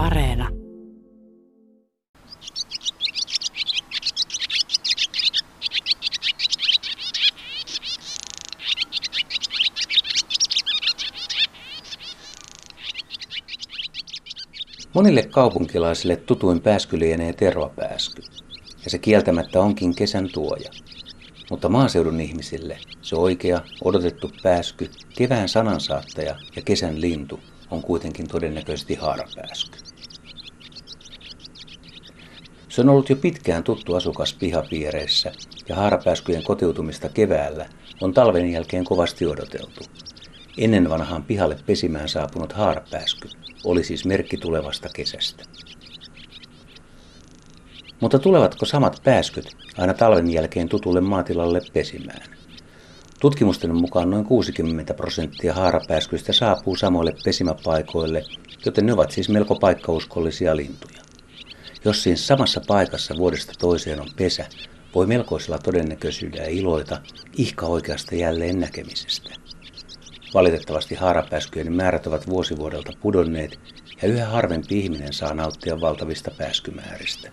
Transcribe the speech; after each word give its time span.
Areena. 0.00 0.48
Monille 14.94 15.22
kaupunkilaisille 15.22 16.16
tutuin 16.16 16.60
pääsky 16.60 16.98
lienee 16.98 17.32
tervapääsky, 17.32 18.22
ja 18.84 18.90
se 18.90 18.98
kieltämättä 18.98 19.60
onkin 19.60 19.94
kesän 19.94 20.28
tuoja. 20.32 20.70
Mutta 21.50 21.68
maaseudun 21.68 22.20
ihmisille 22.20 22.78
se 23.02 23.16
oikea, 23.16 23.60
odotettu 23.84 24.30
pääsky, 24.42 24.90
kevään 25.16 25.48
sanansaattaja 25.48 26.36
ja 26.56 26.62
kesän 26.62 27.00
lintu 27.00 27.40
on 27.70 27.82
kuitenkin 27.82 28.28
todennäköisesti 28.28 28.94
haarapääsky. 28.94 29.78
Se 32.68 32.80
on 32.80 32.88
ollut 32.88 33.10
jo 33.10 33.16
pitkään 33.16 33.64
tuttu 33.64 33.94
asukas 33.94 34.34
pihapiireissä 34.34 35.32
ja 35.68 35.76
haarapääskyjen 35.76 36.42
kotiutumista 36.42 37.08
keväällä 37.08 37.66
on 38.00 38.14
talven 38.14 38.52
jälkeen 38.52 38.84
kovasti 38.84 39.26
odoteltu. 39.26 39.80
Ennen 40.58 40.90
vanhaan 40.90 41.22
pihalle 41.22 41.56
pesimään 41.66 42.08
saapunut 42.08 42.52
haarapääsky 42.52 43.28
oli 43.64 43.84
siis 43.84 44.04
merkki 44.04 44.36
tulevasta 44.36 44.88
kesästä. 44.94 45.44
Mutta 48.00 48.18
tulevatko 48.18 48.66
samat 48.66 49.00
pääskyt 49.04 49.56
aina 49.78 49.94
talven 49.94 50.30
jälkeen 50.32 50.68
tutulle 50.68 51.00
maatilalle 51.00 51.60
pesimään? 51.72 52.22
Tutkimusten 53.20 53.74
mukaan 53.74 54.10
noin 54.10 54.24
60 54.24 54.94
prosenttia 54.94 55.54
haarapääskyistä 55.54 56.32
saapuu 56.32 56.76
samoille 56.76 57.12
pesimäpaikoille, 57.24 58.22
joten 58.64 58.86
ne 58.86 58.92
ovat 58.92 59.10
siis 59.10 59.28
melko 59.28 59.54
paikkauskollisia 59.54 60.56
lintuja. 60.56 61.00
Jos 61.84 62.02
siinä 62.02 62.16
samassa 62.16 62.60
paikassa 62.66 63.14
vuodesta 63.16 63.52
toiseen 63.58 64.00
on 64.00 64.08
pesä, 64.16 64.46
voi 64.94 65.06
melkoisella 65.06 65.58
todennäköisyydellä 65.58 66.48
iloita 66.48 67.00
ihka 67.36 67.66
oikeasta 67.66 68.14
jälleen 68.14 68.60
näkemisestä. 68.60 69.30
Valitettavasti 70.34 70.94
haarapääskyjen 70.94 71.72
määrät 71.72 72.06
ovat 72.06 72.28
vuosivuodelta 72.28 72.92
pudonneet 73.00 73.58
ja 74.02 74.08
yhä 74.08 74.26
harvempi 74.26 74.78
ihminen 74.78 75.12
saa 75.12 75.34
nauttia 75.34 75.80
valtavista 75.80 76.30
pääskymääristä. 76.38 77.30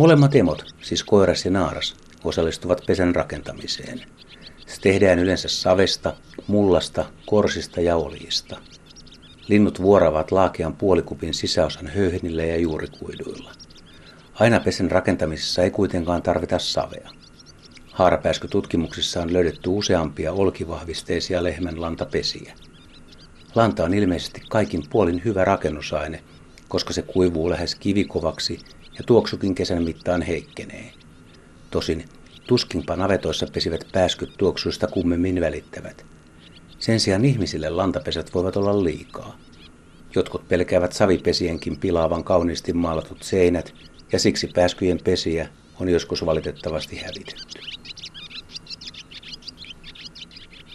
Molemmat 0.00 0.34
emot, 0.34 0.64
siis 0.82 1.04
koiras 1.04 1.44
ja 1.44 1.50
naaras, 1.50 1.96
osallistuvat 2.24 2.82
pesän 2.86 3.14
rakentamiseen. 3.14 4.02
Se 4.66 4.80
tehdään 4.80 5.18
yleensä 5.18 5.48
savesta, 5.48 6.14
mullasta, 6.46 7.04
korsista 7.26 7.80
ja 7.80 7.96
oljista. 7.96 8.56
Linnut 9.48 9.82
vuoravat 9.82 10.32
laakean 10.32 10.76
puolikupin 10.76 11.34
sisäosan 11.34 11.86
höyhenillä 11.86 12.44
ja 12.44 12.56
juurikuiduilla. 12.56 13.52
Aina 14.34 14.60
pesän 14.60 14.90
rakentamisessa 14.90 15.62
ei 15.62 15.70
kuitenkaan 15.70 16.22
tarvita 16.22 16.58
savea. 16.58 17.10
Haarapääskytutkimuksissa 17.92 19.22
on 19.22 19.32
löydetty 19.32 19.70
useampia 19.70 20.32
olkivahvisteisia 20.32 21.42
lehmän 21.44 21.80
lantapesiä. 21.80 22.54
Lanta 23.54 23.84
on 23.84 23.94
ilmeisesti 23.94 24.42
kaikin 24.48 24.82
puolin 24.90 25.22
hyvä 25.24 25.44
rakennusaine, 25.44 26.22
koska 26.68 26.92
se 26.92 27.02
kuivuu 27.02 27.50
lähes 27.50 27.74
kivikovaksi 27.74 28.60
ja 29.00 29.04
tuoksukin 29.04 29.54
kesän 29.54 29.82
mittaan 29.82 30.22
heikkenee. 30.22 30.92
Tosin 31.70 32.04
tuskinpa 32.46 32.96
navetoissa 32.96 33.46
pesivät 33.52 33.84
pääskyt 33.92 34.34
tuoksuista 34.38 34.86
kummemmin 34.86 35.40
välittävät. 35.40 36.06
Sen 36.78 37.00
sijaan 37.00 37.24
ihmisille 37.24 37.70
lantapesät 37.70 38.34
voivat 38.34 38.56
olla 38.56 38.84
liikaa. 38.84 39.36
Jotkut 40.14 40.48
pelkäävät 40.48 40.92
savipesienkin 40.92 41.76
pilaavan 41.76 42.24
kauniisti 42.24 42.72
maalatut 42.72 43.22
seinät, 43.22 43.74
ja 44.12 44.18
siksi 44.18 44.46
pääskyjen 44.46 45.00
pesiä 45.04 45.48
on 45.80 45.88
joskus 45.88 46.26
valitettavasti 46.26 46.96
hävitetty. 46.96 47.60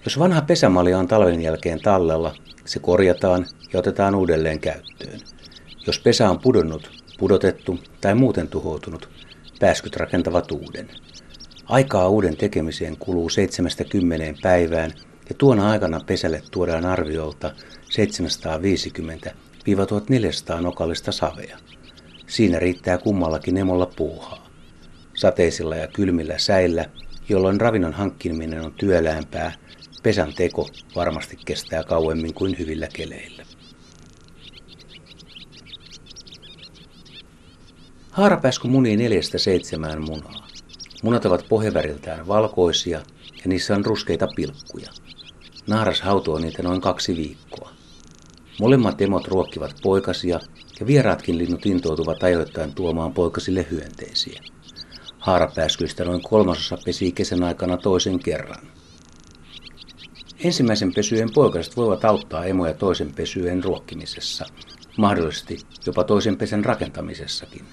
Jos 0.05 0.19
vanha 0.19 0.41
pesämalja 0.41 0.99
on 0.99 1.07
talven 1.07 1.41
jälkeen 1.41 1.81
tallella, 1.81 2.35
se 2.65 2.79
korjataan 2.79 3.45
ja 3.73 3.79
otetaan 3.79 4.15
uudelleen 4.15 4.59
käyttöön. 4.59 5.19
Jos 5.87 5.99
pesä 5.99 6.29
on 6.29 6.39
pudonnut, 6.39 6.94
pudotettu 7.19 7.79
tai 8.01 8.15
muuten 8.15 8.47
tuhoutunut, 8.47 9.09
pääskyt 9.59 9.95
rakentavat 9.95 10.51
uuden. 10.51 10.89
Aikaa 11.65 12.09
uuden 12.09 12.37
tekemiseen 12.37 12.97
kuluu 12.97 13.29
70 13.29 14.41
päivään 14.41 14.91
ja 15.29 15.35
tuona 15.37 15.69
aikana 15.71 15.99
pesälle 16.05 16.41
tuodaan 16.51 16.85
arviolta 16.85 17.51
750-1400 20.57 20.61
nokallista 20.61 21.11
savea. 21.11 21.57
Siinä 22.27 22.59
riittää 22.59 22.97
kummallakin 22.97 23.57
emolla 23.57 23.85
puuhaa. 23.95 24.47
Sateisilla 25.13 25.75
ja 25.75 25.87
kylmillä 25.87 26.37
säillä, 26.37 26.85
jolloin 27.29 27.61
ravinnon 27.61 27.93
hankkiminen 27.93 28.65
on 28.65 28.73
työläämpää, 28.73 29.53
pesän 30.03 30.33
teko 30.33 30.67
varmasti 30.95 31.37
kestää 31.45 31.83
kauemmin 31.83 32.33
kuin 32.33 32.59
hyvillä 32.59 32.87
keleillä. 32.93 33.43
Haarapääsky 38.15 38.67
munii 38.67 38.97
neljästä 38.97 39.37
seitsemään 39.37 40.01
munaa. 40.01 40.47
Munat 41.03 41.25
ovat 41.25 41.45
pohjaväriltään 41.49 42.27
valkoisia 42.27 42.97
ja 43.35 43.43
niissä 43.45 43.75
on 43.75 43.85
ruskeita 43.85 44.27
pilkkuja. 44.35 44.89
Naaras 45.67 46.01
hautoo 46.01 46.39
niitä 46.39 46.63
noin 46.63 46.81
kaksi 46.81 47.15
viikkoa. 47.15 47.71
Molemmat 48.59 49.01
emot 49.01 49.27
ruokkivat 49.27 49.75
poikasia 49.83 50.39
ja 50.79 50.87
vieraatkin 50.87 51.37
linnut 51.37 51.65
intoutuvat 51.65 52.23
ajoittain 52.23 52.75
tuomaan 52.75 53.13
poikasille 53.13 53.67
hyönteisiä. 53.71 54.41
Haarapääskyistä 55.19 56.05
noin 56.05 56.21
kolmasosa 56.21 56.77
pesii 56.85 57.11
kesän 57.11 57.43
aikana 57.43 57.77
toisen 57.77 58.19
kerran. 58.19 58.67
Ensimmäisen 60.43 60.93
pesyjen 60.93 61.29
poikaset 61.33 61.77
voivat 61.77 62.05
auttaa 62.05 62.45
emoja 62.45 62.73
toisen 62.73 63.13
pesyjen 63.15 63.63
ruokkimisessa, 63.63 64.45
mahdollisesti 64.97 65.57
jopa 65.85 66.03
toisen 66.03 66.37
pesän 66.37 66.65
rakentamisessakin. 66.65 67.65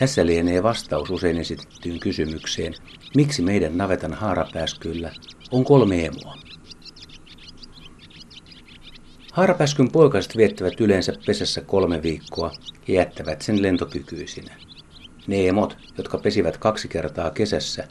Tässä 0.00 0.26
lienee 0.26 0.62
vastaus 0.62 1.10
usein 1.10 1.38
esitettyyn 1.38 2.00
kysymykseen, 2.00 2.74
miksi 3.16 3.42
meidän 3.42 3.78
navetan 3.78 4.14
haarapääskyllä 4.14 5.10
on 5.50 5.64
kolme 5.64 6.04
emoa. 6.04 6.34
Haarapääskyn 9.32 9.92
poikaset 9.92 10.36
viettävät 10.36 10.80
yleensä 10.80 11.12
pesässä 11.26 11.60
kolme 11.60 12.02
viikkoa 12.02 12.50
ja 12.88 12.94
jättävät 12.94 13.42
sen 13.42 13.62
lentokykyisinä. 13.62 14.54
Ne 15.26 15.48
emot, 15.48 15.76
jotka 15.98 16.18
pesivät 16.18 16.58
kaksi 16.58 16.88
kertaa 16.88 17.30
kesässä, 17.30 17.88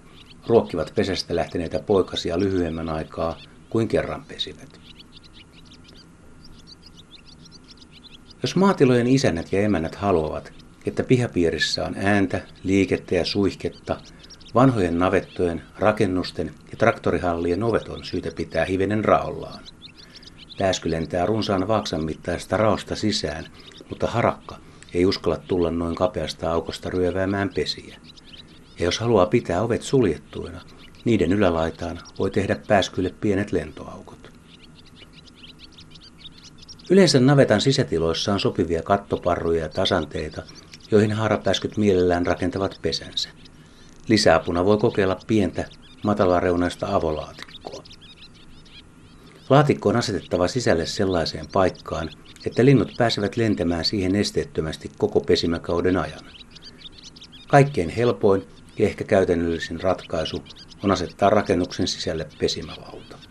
ruokkivat 0.47 0.93
pesästä 0.95 1.35
lähteneitä 1.35 1.79
poikasia 1.79 2.39
lyhyemmän 2.39 2.89
aikaa 2.89 3.37
kuin 3.69 3.87
kerran 3.87 4.25
pesivät. 4.25 4.79
Jos 8.41 8.55
maatilojen 8.55 9.07
isännät 9.07 9.51
ja 9.51 9.61
emännät 9.61 9.95
haluavat, 9.95 10.53
että 10.85 11.03
pihapiirissä 11.03 11.85
on 11.85 11.95
ääntä, 11.97 12.41
liikettä 12.63 13.15
ja 13.15 13.25
suihketta, 13.25 13.97
vanhojen 14.55 14.99
navettojen, 14.99 15.61
rakennusten 15.79 16.53
ja 16.71 16.77
traktorihallien 16.77 17.63
ovet 17.63 17.87
on 17.87 18.03
syytä 18.03 18.31
pitää 18.35 18.65
hivenen 18.65 19.05
raollaan. 19.05 19.63
Pääsky 20.57 20.91
lentää 20.91 21.25
runsaan 21.25 21.67
vaaksan 21.67 22.05
mittaista 22.05 22.57
raosta 22.57 22.95
sisään, 22.95 23.45
mutta 23.89 24.07
harakka 24.07 24.57
ei 24.93 25.05
uskalla 25.05 25.37
tulla 25.37 25.71
noin 25.71 25.95
kapeasta 25.95 26.51
aukosta 26.51 26.89
ryöväämään 26.89 27.49
pesiä. 27.49 27.97
Ja 28.79 28.85
jos 28.85 28.99
haluaa 28.99 29.25
pitää 29.25 29.61
ovet 29.61 29.81
suljettuina, 29.81 30.61
niiden 31.05 31.33
ylälaitaan 31.33 31.99
voi 32.19 32.31
tehdä 32.31 32.55
pääskylle 32.67 33.13
pienet 33.21 33.51
lentoaukot. 33.51 34.18
Yleensä 36.91 37.19
navetan 37.19 37.61
sisätiloissa 37.61 38.33
on 38.33 38.39
sopivia 38.39 38.81
kattoparruja 38.81 39.61
ja 39.61 39.69
tasanteita, 39.69 40.43
joihin 40.91 41.11
haarapääskyt 41.11 41.77
mielellään 41.77 42.25
rakentavat 42.25 42.79
pesänsä. 42.81 43.29
Lisäapuna 44.07 44.65
voi 44.65 44.77
kokeilla 44.77 45.19
pientä, 45.27 45.65
matalareunaista 46.03 46.95
avolaatikkoa. 46.95 47.83
Laatikko 49.49 49.89
on 49.89 49.95
asetettava 49.95 50.47
sisälle 50.47 50.85
sellaiseen 50.85 51.45
paikkaan, 51.53 52.09
että 52.45 52.65
linnut 52.65 52.91
pääsevät 52.97 53.37
lentämään 53.37 53.85
siihen 53.85 54.15
esteettömästi 54.15 54.91
koko 54.97 55.19
pesimäkauden 55.19 55.97
ajan. 55.97 56.25
Kaikkein 57.47 57.89
helpoin 57.89 58.47
ja 58.79 58.85
ehkä 58.87 59.03
käytännöllisin 59.03 59.81
ratkaisu 59.81 60.43
on 60.83 60.91
asettaa 60.91 61.29
rakennuksen 61.29 61.87
sisälle 61.87 62.27
pesimävauta. 62.39 63.28